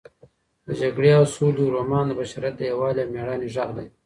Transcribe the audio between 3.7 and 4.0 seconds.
دی.